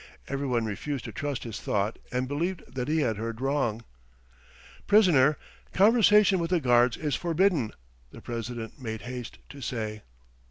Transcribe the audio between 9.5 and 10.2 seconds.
say.